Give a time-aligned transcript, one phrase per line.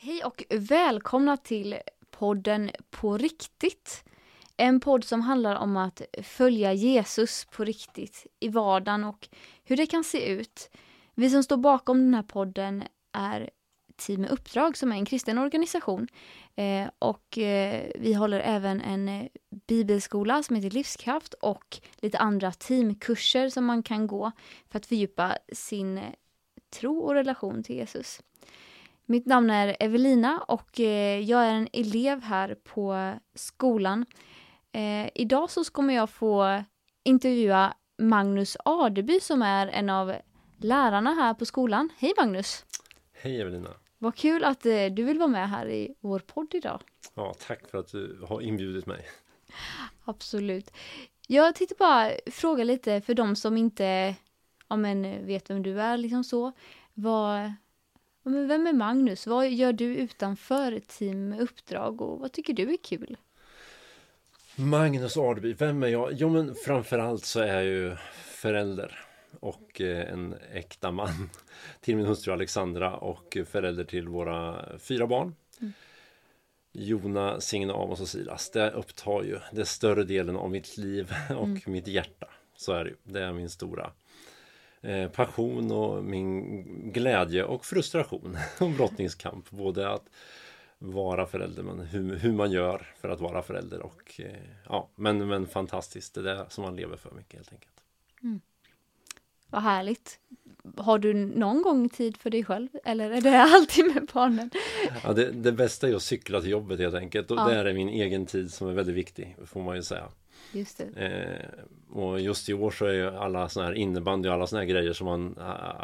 [0.00, 1.78] Hej och välkomna till
[2.10, 4.04] podden På riktigt.
[4.56, 9.28] En podd som handlar om att följa Jesus på riktigt i vardagen och
[9.64, 10.70] hur det kan se ut.
[11.14, 13.50] Vi som står bakom den här podden är
[13.96, 16.08] Team med Uppdrag som är en kristen organisation.
[16.56, 19.28] Eh, och eh, vi håller även en
[19.66, 24.32] bibelskola som heter Livskraft och lite andra teamkurser som man kan gå
[24.68, 26.00] för att fördjupa sin
[26.70, 28.20] tro och relation till Jesus.
[29.10, 34.06] Mitt namn är Evelina och eh, jag är en elev här på skolan.
[34.72, 36.64] Eh, idag så kommer jag få
[37.04, 40.14] intervjua Magnus Adeby som är en av
[40.56, 41.88] lärarna här på skolan.
[41.98, 42.64] Hej Magnus!
[43.12, 43.70] Hej Evelina!
[43.98, 46.80] Vad kul att eh, du vill vara med här i vår podd idag.
[47.14, 49.06] Ja, tack för att du har inbjudit mig.
[50.04, 50.70] Absolut.
[51.26, 54.14] Jag tänkte bara fråga lite för de som inte
[54.68, 56.52] ja, men, vet vem du är, liksom så.
[56.94, 57.52] Vad,
[58.28, 59.26] men vem är Magnus?
[59.26, 63.16] Vad gör du utanför Team Uppdrag och vad tycker du är kul?
[64.56, 66.12] Magnus Ardeby, vem är jag?
[66.12, 69.04] Jo, men framförallt så är jag ju förälder
[69.40, 71.30] och eh, en äkta man
[71.80, 75.34] till min hustru Alexandra och förälder till våra fyra barn.
[75.60, 75.72] Mm.
[76.72, 78.50] Jona, Signe, Amos och Silas.
[78.50, 81.60] Det upptar ju det större delen av mitt liv och mm.
[81.66, 82.26] mitt hjärta.
[82.56, 82.96] Så är det ju.
[83.02, 83.92] Det är min stora
[85.12, 89.50] passion och min glädje och frustration och brottningskamp.
[89.50, 90.04] Både att
[90.78, 94.32] vara förälder men hur, hur man gör för att vara förälder och eh,
[94.68, 96.14] ja, men, men fantastiskt.
[96.14, 97.74] Det är det som man lever för mycket helt enkelt.
[98.22, 98.40] Mm.
[99.50, 100.18] Vad härligt.
[100.76, 104.50] Har du någon gång tid för dig själv eller är det alltid med barnen?
[105.04, 107.48] Ja, det, det bästa är att cykla till jobbet helt enkelt och ja.
[107.48, 110.08] där är min egen tid som är väldigt viktig får man ju säga.
[110.52, 111.06] Just det.
[111.06, 114.64] Eh, och just i år så är ju alla sådana här innebandy och alla sådana
[114.64, 115.36] här grejer som man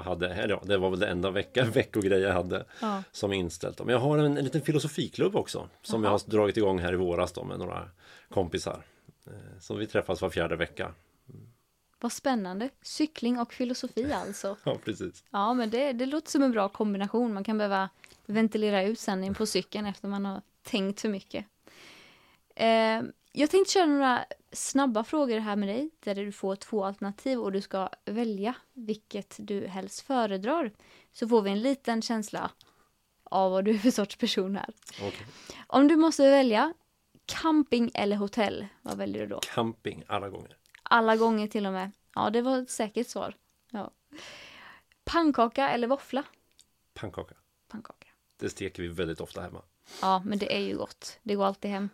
[0.04, 3.02] hade, eller ja, det var väl det enda vecka, veckogrejer jag hade ja.
[3.12, 3.78] som inställt.
[3.78, 6.12] Men jag har en, en liten filosofiklubb också som Aha.
[6.12, 7.88] jag har dragit igång här i våras då med några
[8.28, 8.82] kompisar.
[9.26, 10.94] Eh, så vi träffas var fjärde vecka.
[12.00, 12.68] Vad spännande.
[12.82, 14.56] Cykling och filosofi alltså.
[14.64, 15.24] ja, precis.
[15.30, 17.34] Ja, men det, det låter som en bra kombination.
[17.34, 17.88] Man kan behöva
[18.26, 21.46] ventilera ut sen på cykeln efter man har tänkt för mycket.
[22.56, 23.02] Eh,
[23.32, 24.24] jag tänkte köra några
[24.54, 29.36] snabba frågor här med dig där du får två alternativ och du ska välja vilket
[29.38, 30.72] du helst föredrar.
[31.12, 32.50] Så får vi en liten känsla
[33.24, 34.74] av vad du är för sorts person här.
[34.92, 35.26] Okay.
[35.66, 36.74] Om du måste välja
[37.26, 39.40] camping eller hotell, vad väljer du då?
[39.54, 40.56] Camping alla gånger.
[40.82, 41.90] Alla gånger till och med.
[42.14, 43.36] Ja, det var ett säkert svar.
[43.70, 43.90] Ja.
[45.04, 46.24] Pannkaka eller våffla?
[46.94, 47.34] Pannkaka.
[47.68, 48.08] Pannkaka.
[48.36, 49.62] Det steker vi väldigt ofta hemma.
[50.02, 51.18] Ja, men det är ju gott.
[51.22, 51.88] Det går alltid hem.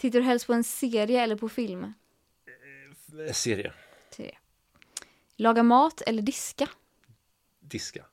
[0.00, 1.94] Tittar du helst på en serie eller på film?
[3.26, 3.72] Eh, serie.
[4.10, 4.38] Serie.
[5.36, 6.68] Laga mat eller diska?
[7.60, 8.04] Diska.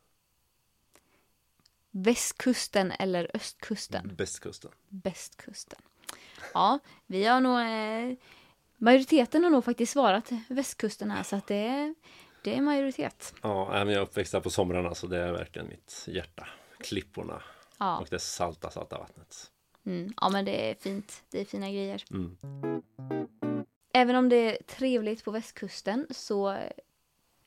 [1.92, 4.16] Västkusten eller östkusten?
[4.18, 4.72] Västkusten.
[4.90, 5.80] Västkusten.
[6.54, 7.60] Ja, vi har nog...
[7.60, 8.18] Eh,
[8.78, 11.96] majoriteten har nog faktiskt svarat västkusten här, så att det är,
[12.44, 13.34] det är majoritet.
[13.42, 16.48] Ja, jag är uppväxt här på somrarna, så det är verkligen mitt hjärta.
[16.80, 17.44] Klipporna
[17.78, 17.98] ja.
[17.98, 19.52] och det salta, salta vattnet.
[19.88, 21.24] Mm, ja, men det är fint.
[21.30, 22.04] Det är fina grejer.
[22.12, 22.38] Mm.
[23.94, 26.58] Även om det är trevligt på västkusten så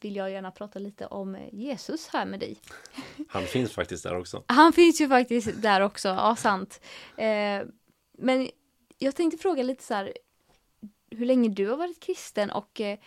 [0.01, 2.57] vill jag gärna prata lite om Jesus här med dig.
[3.29, 4.45] Han finns faktiskt där också.
[4.47, 6.81] Han finns ju faktiskt där också, ja sant.
[7.17, 7.63] Eh,
[8.13, 8.51] men
[8.99, 10.13] jag tänkte fråga lite så här,
[11.11, 12.99] hur länge du har varit kristen och eh,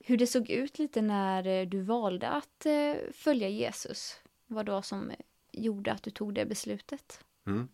[0.00, 4.16] hur det såg ut lite när eh, du valde att eh, följa Jesus.
[4.46, 5.12] Vad då som
[5.52, 7.24] gjorde att du tog det beslutet?
[7.46, 7.68] Mm.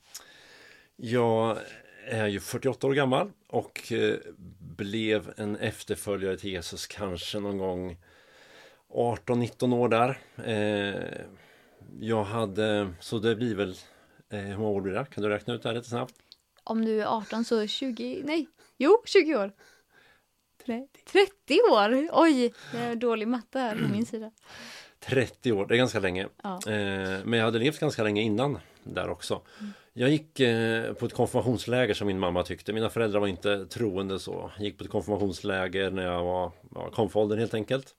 [0.97, 1.59] Jag
[2.07, 4.17] är ju 48 år gammal och eh,
[4.77, 7.97] blev en efterföljare till Jesus kanske någon gång
[8.89, 10.19] 18-19 år där.
[10.45, 11.21] Eh,
[12.01, 13.77] jag hade, så det blir väl,
[14.31, 15.05] eh, hur många år blir det?
[15.05, 16.15] Kan du räkna ut det här lite snabbt?
[16.65, 18.47] Om du är 18 så 20, nej,
[18.77, 19.53] jo 20 år.
[20.67, 22.09] 30, 30 år!
[22.13, 24.31] Oj, det är dålig matte här på min sida.
[25.01, 26.29] 30 år, det är ganska länge.
[26.43, 26.61] Ja.
[27.25, 29.43] men jag hade levt ganska länge innan där också.
[29.61, 29.73] Mm.
[29.99, 32.73] Jag gick eh, på ett konfirmationsläger som min mamma tyckte.
[32.73, 34.51] Mina föräldrar var inte troende så.
[34.57, 37.95] Jag gick på ett konfirmationsläger när jag var ja, konfåldern helt enkelt.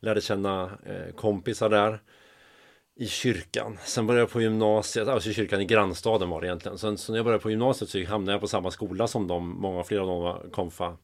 [0.00, 2.00] Lärde känna eh, kompisar där
[2.96, 3.78] i kyrkan.
[3.84, 6.78] Sen började jag på gymnasiet, alltså i kyrkan i grannstaden var det egentligen.
[6.78, 9.48] Sen så när jag började på gymnasiet så hamnade jag på samma skola som de,
[9.48, 10.96] många flera av dem var konfa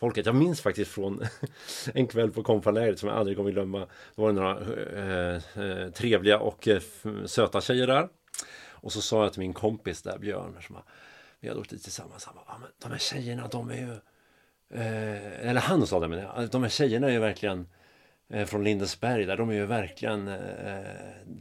[0.00, 0.26] folket.
[0.26, 1.20] Jag minns faktiskt från
[1.94, 3.86] en kväll på konfalägret som jag aldrig kommer glömma.
[4.14, 4.58] Då var det några
[4.96, 6.82] eh, eh trevliga och eh,
[7.26, 8.08] söta tjejer där.
[8.80, 10.76] Och så sa jag till min kompis där, Björn, som
[11.40, 12.24] vi hade åkt dit tillsammans.
[12.24, 13.92] Han bara, ah, men de här tjejerna, de är ju...
[14.70, 17.66] Eh, eller han sa det, men de här tjejerna är ju verkligen
[18.28, 20.82] eh, från Lindesberg där, de är ju verkligen eh,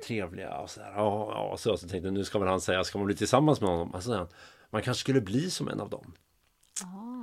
[0.08, 0.92] trevliga och sådär.
[0.96, 3.70] Ja, ja, så jag tänkte nu ska väl han säga, ska man bli tillsammans med
[3.70, 3.96] honom?
[3.96, 4.28] Alltså,
[4.70, 6.14] man kanske skulle bli som en av dem.
[6.84, 7.17] Ah.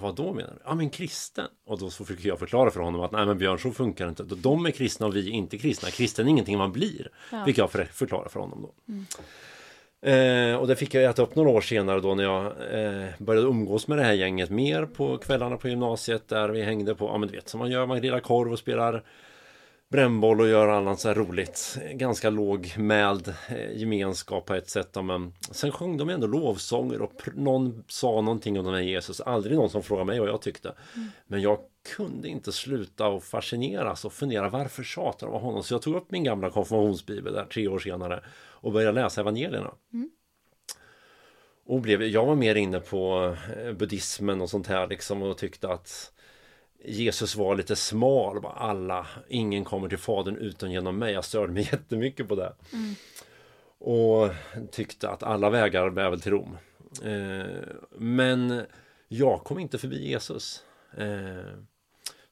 [0.00, 0.60] Vad då menar du?
[0.64, 1.48] Ja men kristen.
[1.66, 4.08] Och då så fick jag förklara för honom att nej men Björn så funkar det
[4.08, 4.22] inte.
[4.22, 5.90] De är kristna och vi är inte kristna.
[5.90, 7.10] Kristen är ingenting man blir.
[7.32, 7.44] Ja.
[7.44, 8.92] Fick jag förklara för honom då.
[8.92, 9.06] Mm.
[10.02, 13.46] Eh, och det fick jag äta upp några år senare då när jag eh, började
[13.46, 17.18] umgås med det här gänget mer på kvällarna på gymnasiet där vi hängde på, ja
[17.18, 19.02] men du vet som man gör, man grillar korv och spelar
[19.88, 21.78] brännboll och gör annat så här roligt.
[21.92, 24.96] Ganska lågmäld eh, gemenskap på ett sätt.
[25.04, 29.20] Men sen sjöng de ändå lovsånger och någon sa någonting om den här Jesus.
[29.20, 30.74] Aldrig någon som frågade mig vad jag tyckte.
[30.94, 31.08] Mm.
[31.26, 31.58] Men jag
[31.96, 35.62] kunde inte sluta att fascineras och fundera varför tjatar de om honom?
[35.62, 39.74] Så jag tog upp min gamla konfirmationsbibel där tre år senare och började läsa evangelierna.
[39.92, 40.10] Mm.
[41.66, 45.68] Och blev, jag var mer inne på eh, buddhismen och sånt här liksom och tyckte
[45.68, 46.12] att
[46.84, 51.12] Jesus var lite smal, bara alla, ingen kommer till Fadern utan genom mig.
[51.12, 52.54] Jag störde mig jättemycket på det.
[52.72, 52.94] Mm.
[53.78, 54.30] Och
[54.72, 56.56] tyckte att alla vägar bär väl till Rom.
[57.02, 57.46] Eh,
[57.90, 58.62] men
[59.08, 60.62] jag kom inte förbi Jesus.
[60.96, 61.58] Eh,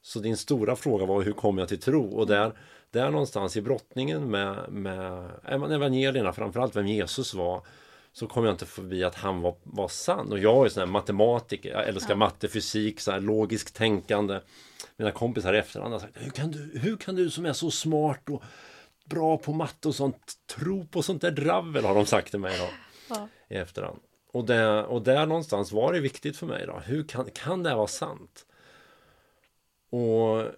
[0.02, 2.17] så din stora fråga var hur kom jag till tro?
[2.17, 2.52] Och där,
[2.91, 7.67] där någonstans i brottningen med, med evangelierna, framförallt vem Jesus var,
[8.14, 10.32] så kom jag inte förbi att han var, var sann.
[10.32, 12.16] Och jag är sån här matematiker, jag älskar ja.
[12.16, 14.40] matte, fysik, så här logiskt tänkande.
[14.96, 17.70] Mina kompisar i efterhand har sagt, hur kan, du, hur kan du som är så
[17.70, 18.43] smart och
[19.05, 22.58] bra på matte och sånt tro på sånt där dravel, har de sagt till mig
[22.58, 22.69] då.
[23.08, 23.28] Ja.
[23.49, 23.99] I efterhand.
[24.32, 26.82] Och där, och där någonstans var det viktigt för mig då.
[26.87, 28.46] Hur kan, kan det här vara sant?
[29.90, 30.52] Och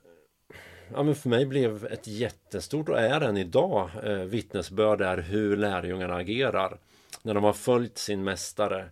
[0.93, 5.57] ja, men för mig blev ett jättestort och är än idag eh, vittnesbörd där hur
[5.57, 6.79] lärjungarna agerar
[7.23, 8.91] när de har följt sin mästare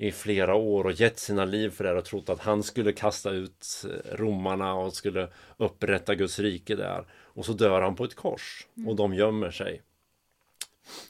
[0.00, 3.30] i flera år och gett sina liv för det och trott att han skulle kasta
[3.30, 7.04] ut eh, romarna och skulle upprätta Guds rike där.
[7.12, 9.82] Och så dör han på ett kors och de gömmer sig.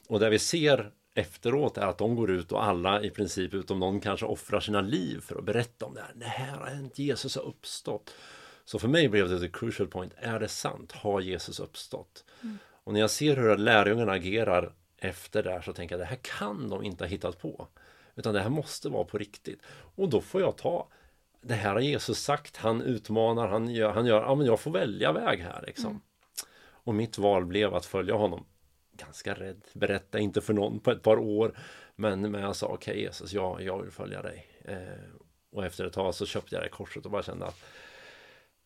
[0.07, 3.79] Och det vi ser efteråt är att de går ut och alla i princip utom
[3.79, 6.13] någon kanske offrar sina liv för att berätta om det här.
[6.15, 8.13] Det här har hänt, Jesus har uppstått.
[8.65, 10.13] Så för mig blev det the crucial point.
[10.17, 10.91] Är det sant?
[10.91, 12.25] Har Jesus uppstått?
[12.43, 12.57] Mm.
[12.83, 16.69] Och när jag ser hur lärjungarna agerar efter där så tänker jag det här kan
[16.69, 17.67] de inte ha hittat på.
[18.15, 19.61] Utan det här måste vara på riktigt.
[19.95, 20.87] Och då får jag ta
[21.41, 24.71] det här har Jesus sagt, han utmanar, han gör, han gör ja men jag får
[24.71, 25.89] välja väg här liksom.
[25.89, 26.01] Mm.
[26.83, 28.45] Och mitt val blev att följa honom.
[28.93, 31.57] Ganska rädd, berätta inte för någon på ett par år.
[31.95, 34.47] Men, men jag sa okej okay, Jesus, ja, jag vill följa dig.
[34.65, 34.77] Eh,
[35.51, 37.63] och efter ett tag så köpte jag det korset och bara kände att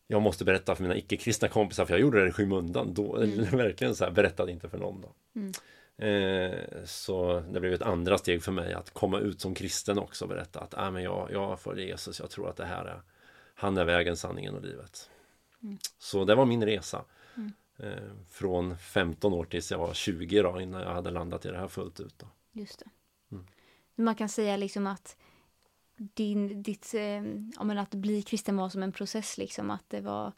[0.06, 2.94] jag måste berätta för mina icke-kristna kompisar för jag gjorde det i skymundan.
[2.94, 3.44] Då, mm.
[3.56, 5.00] verkligen så här, berättade inte för någon.
[5.00, 5.12] Då.
[5.40, 5.52] Mm.
[5.98, 10.24] Eh, så det blev ett andra steg för mig att komma ut som kristen också
[10.24, 13.02] och berätta att ah, men jag, jag följer Jesus, jag tror att det här är
[13.54, 15.10] Han är vägen, sanningen och livet.
[15.62, 15.78] Mm.
[15.98, 17.04] Så det var min resa.
[17.36, 17.52] Mm.
[17.78, 21.58] Eh, från 15 år tills jag var 20 då, innan jag hade landat i det
[21.58, 22.18] här fullt ut.
[22.18, 22.26] Då.
[22.52, 22.90] Just det.
[23.32, 23.46] Mm.
[23.94, 25.16] Man kan säga liksom att
[25.96, 30.32] din, ditt, eh, att bli kristen var som en process liksom, att det var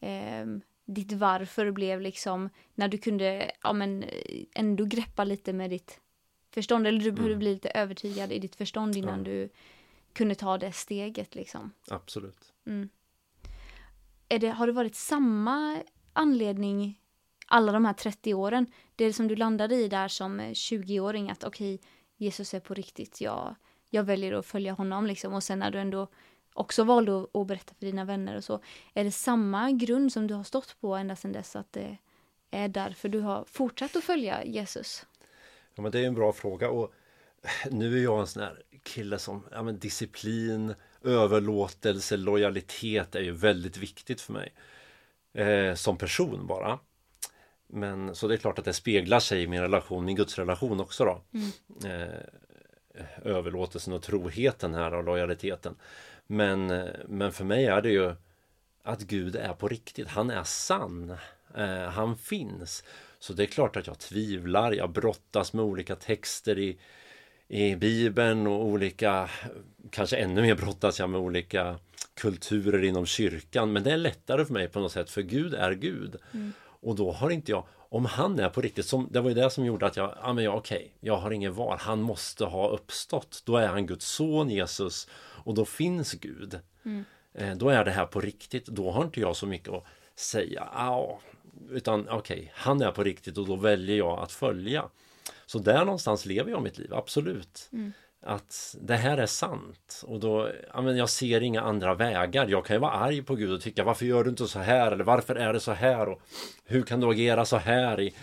[0.00, 0.46] eh,
[0.90, 4.04] ditt varför blev liksom när du kunde ja, men,
[4.54, 6.00] ändå greppa lite med ditt
[6.50, 7.38] förstånd eller du behövde mm.
[7.38, 9.24] bli lite övertygad i ditt förstånd innan ja.
[9.24, 9.48] du
[10.12, 11.72] kunde ta det steget liksom.
[11.88, 12.52] Absolut.
[12.66, 12.88] Mm.
[14.28, 15.82] Är det, har det varit samma
[16.12, 17.00] anledning
[17.46, 18.66] alla de här 30 åren?
[18.96, 23.20] Det som du landade i där som 20-åring att okej, okay, Jesus är på riktigt,
[23.20, 23.54] jag,
[23.90, 26.08] jag väljer att följa honom liksom och sen när du ändå
[26.60, 28.60] också valde att, berätta för dina vänner och så.
[28.94, 31.96] Är det samma grund som du har stått på ända sedan dess att det
[32.50, 35.06] är därför du har fortsatt att följa Jesus?
[35.74, 36.92] Ja men det är en bra fråga och
[37.70, 40.74] nu är jag en sån här kille som, ja men disciplin,
[41.04, 44.54] överlåtelse, lojalitet är ju väldigt viktigt för mig.
[45.32, 46.78] Eh, som person bara.
[47.66, 51.04] Men så det är klart att det speglar sig i min relation, min gudsrelation också
[51.04, 51.22] då.
[51.32, 51.50] Mm.
[51.84, 52.20] Eh,
[53.24, 55.76] överlåtelsen och troheten här och lojaliteten.
[56.32, 56.66] Men,
[57.08, 58.14] men för mig är det ju
[58.82, 60.08] att Gud är på riktigt.
[60.08, 61.16] Han är sann.
[61.56, 62.84] Eh, han finns.
[63.18, 64.72] Så det är klart att jag tvivlar.
[64.72, 66.78] Jag brottas med olika texter i,
[67.48, 69.30] i Bibeln och olika,
[69.90, 71.78] kanske ännu mer brottas jag med olika
[72.14, 73.72] kulturer inom kyrkan.
[73.72, 76.16] Men det är lättare för mig på något sätt för Gud är Gud.
[76.34, 76.52] Mm.
[76.62, 79.50] Och då har inte jag, om han är på riktigt, som, det var ju det
[79.50, 82.68] som gjorde att jag, ja men ja, okej, jag har ingen val, han måste ha
[82.68, 83.42] uppstått.
[83.46, 85.08] Då är han Guds son Jesus
[85.44, 86.60] och då finns Gud.
[86.84, 87.04] Mm.
[87.34, 88.66] Eh, då är det här på riktigt.
[88.66, 90.68] Då har inte jag så mycket att säga.
[90.72, 91.18] Ah,
[91.70, 94.84] utan okej, okay, han är på riktigt och då väljer jag att följa.
[95.46, 97.68] Så där någonstans lever jag mitt liv, absolut.
[97.72, 97.92] Mm.
[98.22, 102.46] Att det här är sant och då, ja, men jag ser inga andra vägar.
[102.48, 104.92] Jag kan ju vara arg på Gud och tycka varför gör du inte så här
[104.92, 106.20] eller varför är det så här och
[106.64, 108.14] hur kan du agera så här i,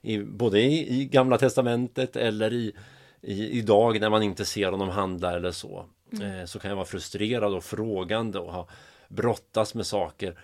[0.00, 2.74] i både i, i Gamla Testamentet eller i,
[3.20, 5.84] i idag när man inte ser honom handla eller så.
[6.12, 6.40] Mm.
[6.40, 8.68] Eh, så kan jag vara frustrerad och frågande och ha
[9.08, 10.38] brottas med saker.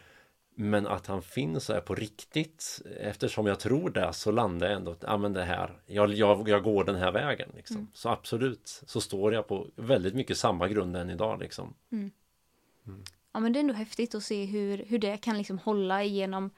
[0.60, 4.76] Men att han finns och är på riktigt Eftersom jag tror det så landar jag
[4.76, 7.76] ändå Ja men det här Jag, jag, jag går den här vägen liksom.
[7.76, 7.88] Mm.
[7.92, 11.74] Så absolut Så står jag på väldigt mycket samma grund än idag liksom.
[11.92, 12.10] Mm.
[12.86, 13.02] Mm.
[13.32, 16.50] Ja men det är ändå häftigt att se hur, hur det kan liksom hålla igenom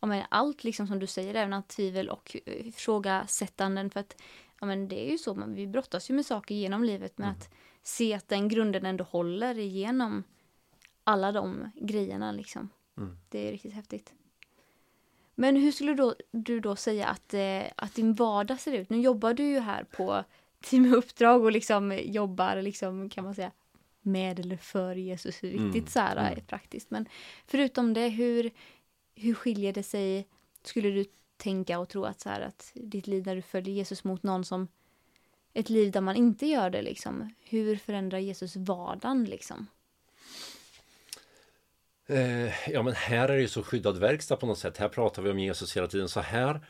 [0.00, 4.16] ja, men allt liksom som du säger, även att tvivel och ifrågasättanden för att
[4.60, 7.28] ja, men det är ju så, man, vi brottas ju med saker genom livet men
[7.28, 7.38] mm.
[7.38, 7.50] att
[7.82, 10.24] se att den grunden ändå håller igenom
[11.04, 12.70] alla de grejerna liksom.
[12.96, 13.16] Mm.
[13.28, 14.14] Det är riktigt häftigt.
[15.34, 18.90] Men hur skulle då, du då säga att, eh, att din vardag ser ut?
[18.90, 20.24] Nu jobbar du ju här på
[20.60, 23.50] Team Uppdrag och liksom jobbar liksom, kan man säga,
[24.02, 25.86] med eller för Jesus, riktigt mm.
[25.86, 26.44] så här mm.
[26.46, 26.90] praktiskt.
[26.90, 27.08] Men
[27.46, 28.50] förutom det, hur,
[29.14, 30.28] hur skiljer det sig,
[30.62, 31.04] skulle du
[31.36, 34.44] tänka och tro att så här att ditt liv där du följer Jesus mot någon
[34.44, 34.68] som
[35.52, 37.34] ett liv där man inte gör det liksom.
[37.40, 39.66] Hur förändrar Jesus vardagen liksom?
[42.06, 44.78] Eh, ja men här är det ju så skyddad verkstad på något sätt.
[44.78, 46.08] Här pratar vi om Jesus hela tiden.
[46.08, 46.60] Så här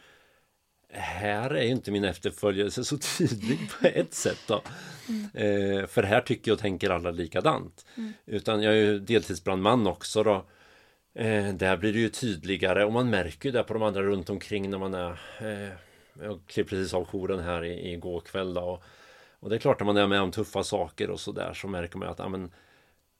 [0.96, 4.62] här är inte min efterföljelse så tydlig på ett sätt då.
[5.08, 5.30] Mm.
[5.34, 7.86] Eh, för här tycker och tänker alla likadant.
[7.96, 8.12] Mm.
[8.26, 10.44] Utan jag är ju deltidsbrandman också då.
[11.14, 14.30] Eh, där blir det ju tydligare och man märker ju det på de andra runt
[14.30, 15.18] omkring när man är
[16.22, 18.82] Jag klev precis av jouren här i, igår kväll då, och,
[19.40, 21.98] och det är klart när man är med om tuffa saker och sådär så märker
[21.98, 22.50] man att ja, men,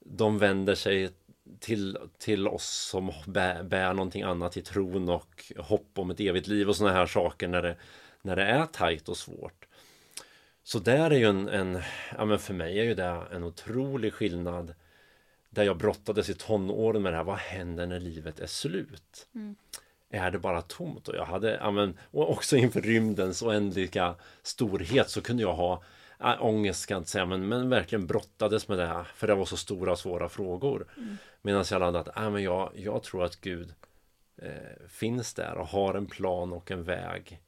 [0.05, 1.09] de vänder sig
[1.59, 6.47] till, till oss som bär, bär någonting annat i tron och hopp om ett evigt
[6.47, 7.75] liv och sådana här saker när det,
[8.21, 9.67] när det är tajt och svårt.
[10.63, 11.81] Så där är ju en, en
[12.17, 14.75] ja men för mig är ju det en otrolig skillnad
[15.49, 19.27] där jag brottades i tonåren med det här, vad händer när livet är slut?
[19.35, 19.55] Mm.
[20.09, 21.07] Är det bara tomt?
[21.07, 25.83] Och jag hade, ja men, och också inför rymdens oändliga storhet så kunde jag ha
[26.19, 29.03] äh, ångest ska jag inte säga, men, men verkligen brottades med det här.
[29.03, 30.87] För det var så stora och svåra frågor.
[30.97, 31.17] Mm.
[31.41, 33.73] Medan jag landade att äh, men jag, jag tror att Gud
[34.41, 37.41] eh, finns där och har en plan och en väg.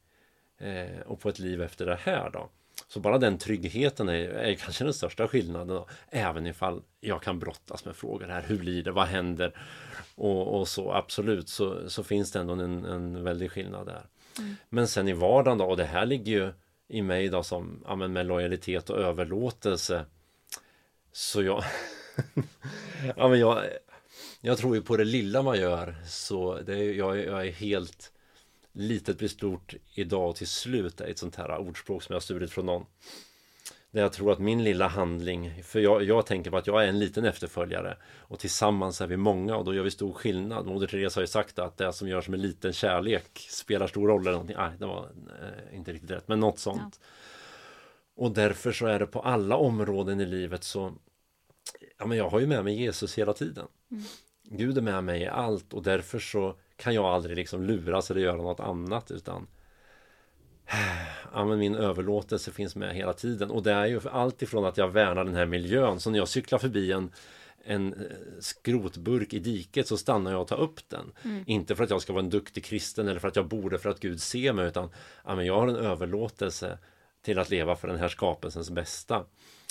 [0.58, 2.48] Eh, och på ett liv efter det här då.
[2.88, 5.68] Så bara den tryggheten är, är kanske den största skillnaden.
[5.68, 5.88] Då.
[6.10, 8.42] Även ifall jag kan brottas med frågor här.
[8.42, 8.90] Hur blir det?
[8.90, 9.52] Vad händer?
[10.14, 14.02] Och, och så absolut så, så finns det ändå en, en väldig skillnad där.
[14.38, 14.56] Mm.
[14.68, 16.52] Men sen i vardagen då, och det här ligger ju
[16.88, 20.04] i mig då som ja, men med lojalitet och överlåtelse.
[21.12, 21.64] Så jag,
[23.16, 23.64] ja, men jag,
[24.40, 25.96] jag tror ju på det lilla man gör.
[26.06, 28.12] Så det är, jag, jag är helt
[28.72, 31.00] litet blir stort idag och till slut.
[31.00, 32.86] Är ett sånt här ordspråk som jag har stulit från någon.
[33.90, 36.88] Där jag tror att min lilla handling, för jag, jag tänker på att jag är
[36.88, 40.66] en liten efterföljare och tillsammans är vi många och då gör vi stor skillnad.
[40.66, 44.20] Moder Teresa har ju sagt att det som görs med liten kärlek spelar stor roll
[44.20, 44.56] eller någonting.
[44.56, 45.08] Nej, det var
[45.42, 47.00] eh, inte riktigt rätt, men något sånt.
[47.00, 48.24] Ja.
[48.24, 50.92] Och därför så är det på alla områden i livet så
[51.98, 53.66] Ja men jag har ju med mig Jesus hela tiden.
[53.90, 54.04] Mm.
[54.42, 58.20] Gud är med mig i allt och därför så kan jag aldrig liksom luras eller
[58.20, 59.46] göra något annat utan
[61.32, 64.76] ja, men min överlåtelse finns med hela tiden och det är ju allt ifrån att
[64.76, 67.10] jag värnar den här miljön så när jag cyklar förbi en
[67.68, 68.00] en eh,
[68.40, 71.12] skrotburk i diket så stannar jag och tar upp den.
[71.24, 71.44] Mm.
[71.46, 73.90] Inte för att jag ska vara en duktig kristen eller för att jag borde för
[73.90, 74.90] att Gud ser mig utan
[75.24, 76.78] ja, men jag har en överlåtelse
[77.22, 79.24] till att leva för den här skapelsens bästa.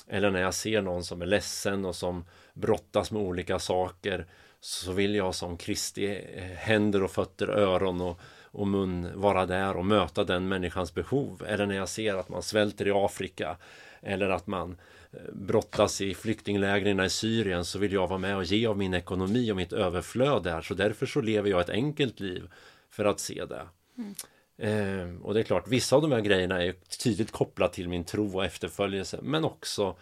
[0.07, 4.27] Eller när jag ser någon som är ledsen och som brottas med olika saker
[4.59, 8.19] så vill jag som Kristi eh, händer och fötter, öron och,
[8.57, 11.43] och mun vara där och möta den människans behov.
[11.47, 13.57] Eller när jag ser att man svälter i Afrika
[14.01, 14.77] eller att man
[15.11, 18.93] eh, brottas i flyktinglägren i Syrien så vill jag vara med och ge av min
[18.93, 20.61] ekonomi och mitt överflöd där.
[20.61, 22.49] Så därför så lever jag ett enkelt liv
[22.89, 23.67] för att se det.
[23.97, 24.15] Mm.
[24.57, 28.03] Eh, och det är klart, vissa av de här grejerna är tydligt kopplat till min
[28.03, 29.95] tro och efterföljelse men också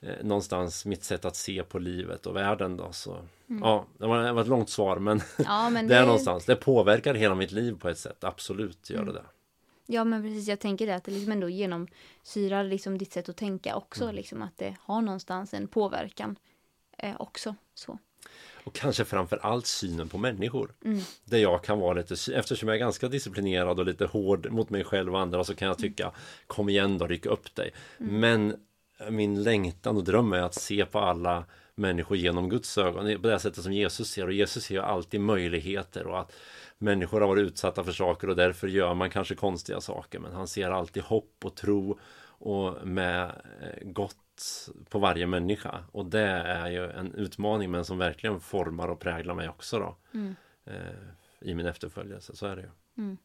[0.00, 2.92] eh, någonstans mitt sätt att se på livet och världen då.
[2.92, 3.62] Så, mm.
[3.68, 6.44] Ja, det var, det var, ett långt svar men, ja, men det är någonstans.
[6.44, 8.24] Det påverkar hela mitt liv på ett sätt.
[8.24, 9.14] Absolut gör mm.
[9.14, 9.26] det det.
[9.86, 13.36] Ja men precis, jag tänker det att det liksom ändå genomsyrar liksom ditt sätt att
[13.36, 14.04] tänka också.
[14.04, 14.16] Mm.
[14.16, 16.36] Liksom att det har någonstans en påverkan
[16.98, 17.54] eh, också.
[17.74, 17.98] Så.
[18.64, 20.74] Och kanske framför allt synen på människor.
[20.84, 21.00] Mm.
[21.24, 24.84] Där jag kan vara lite, eftersom jag är ganska disciplinerad och lite hård mot mig
[24.84, 26.12] själv och andra så kan jag tycka
[26.46, 27.72] Kom igen då, ryck upp dig.
[27.98, 28.20] Mm.
[28.20, 28.56] Men
[29.10, 31.44] min längtan och dröm är att se på alla
[31.74, 35.20] människor genom Guds ögon på det sättet som Jesus ser och Jesus ser ju alltid
[35.20, 36.32] möjligheter och att
[36.78, 40.48] människor har varit utsatta för saker och därför gör man kanske konstiga saker men han
[40.48, 41.98] ser alltid hopp och tro
[42.44, 44.16] och med eh, gott
[44.88, 45.84] på varje människa.
[45.92, 49.96] Och det är ju en utmaning men som verkligen formar och präglar mig också då.
[50.14, 50.34] Mm.
[50.64, 50.74] Eh,
[51.40, 52.70] I min efterföljelse, så är det ju.
[52.98, 53.16] Mm.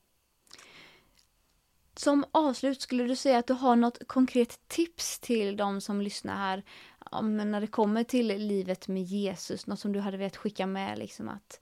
[1.96, 6.36] Som avslut, skulle du säga att du har något konkret tips till de som lyssnar
[6.36, 6.63] här?
[7.12, 11.00] Om, när det kommer till livet med Jesus, något som du hade velat skicka med
[11.00, 11.60] liksom att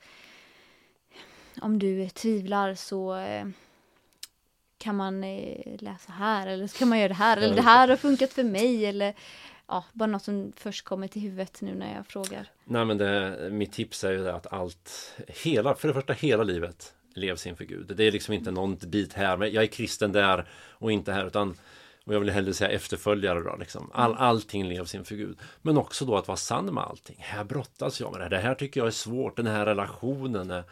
[1.62, 3.46] om du tvivlar så eh,
[4.78, 7.88] kan man eh, läsa här eller så kan man göra det här eller det här
[7.88, 9.14] har funkat för mig eller
[9.68, 12.52] ja, bara något som först kommer till huvudet nu när jag frågar.
[12.64, 16.94] Nej men det, mitt tips är ju att allt, hela, för det första hela livet
[17.14, 17.94] levs inför Gud.
[17.98, 21.28] Det är liksom inte någon bit här, men jag är kristen där och inte här
[21.28, 21.58] utan
[22.06, 23.92] och jag vill hellre säga efterföljare då liksom.
[23.94, 24.24] All, mm.
[24.24, 25.38] allting levs inför Gud.
[25.62, 27.16] Men också då att vara sann med allting.
[27.20, 28.30] Här brottas jag med det.
[28.30, 29.36] Det här tycker jag är svårt.
[29.36, 30.64] Den här relationen är,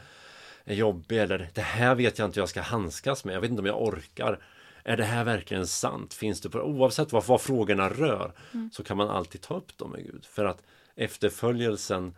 [0.63, 1.17] är jobbig.
[1.17, 3.35] Eller det här vet jag inte hur jag ska handskas med.
[3.35, 4.39] Jag vet inte om jag orkar.
[4.83, 6.13] Är det här verkligen sant?
[6.13, 8.69] Finns det på, oavsett vad, vad frågorna rör mm.
[8.73, 10.25] så kan man alltid ta upp dem med Gud.
[10.25, 10.63] För att
[10.95, 12.15] efterföljelsen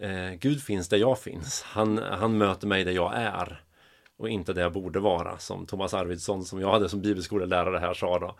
[0.00, 1.62] eh, Gud finns där jag finns.
[1.62, 3.62] Han, han möter mig där jag är
[4.18, 7.94] och inte där jag borde vara som Thomas Arvidsson som jag hade som bibelskolelärare här
[7.94, 8.34] sa då.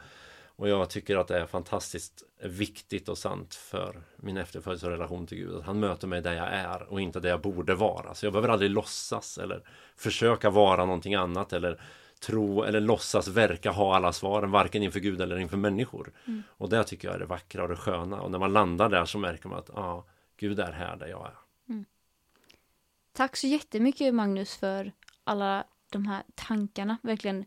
[0.58, 5.26] Och jag tycker att det är fantastiskt viktigt och sant för min efterföljelse och relation
[5.26, 5.56] till Gud.
[5.56, 8.14] Att han möter mig där jag är och inte där jag borde vara.
[8.14, 9.62] Så jag behöver aldrig låtsas eller
[9.96, 11.80] försöka vara någonting annat eller
[12.20, 16.12] tro eller låtsas verka ha alla svaren, varken inför Gud eller inför människor.
[16.26, 16.42] Mm.
[16.48, 18.20] Och det tycker jag är det vackra och det sköna.
[18.20, 20.04] Och när man landar där så märker man att ja,
[20.36, 21.34] Gud är här där jag är.
[21.68, 21.84] Mm.
[23.12, 24.92] Tack så jättemycket Magnus för
[25.28, 26.96] alla de här tankarna.
[27.02, 27.44] Verkligen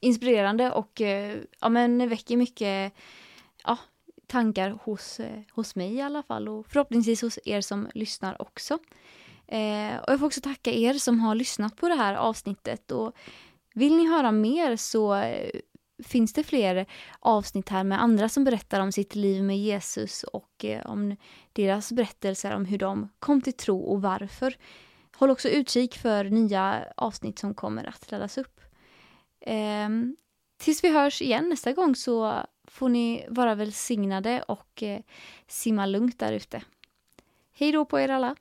[0.00, 2.92] inspirerande och eh, ja, men väcker mycket
[3.64, 3.78] ja,
[4.26, 8.78] tankar hos, eh, hos mig i alla fall och förhoppningsvis hos er som lyssnar också.
[9.46, 13.12] Eh, och jag får också tacka er som har lyssnat på det här avsnittet och
[13.74, 15.50] vill ni höra mer så eh,
[16.04, 16.86] finns det fler
[17.20, 21.16] avsnitt här med andra som berättar om sitt liv med Jesus och om
[21.52, 24.56] deras berättelser om hur de kom till tro och varför.
[25.22, 28.60] Håll också utkik för nya avsnitt som kommer att laddas upp.
[29.40, 29.88] Eh,
[30.56, 35.00] tills vi hörs igen nästa gång så får ni vara välsignade och eh,
[35.46, 36.62] simma lugnt där ute.
[37.52, 38.36] Hej då på er alla!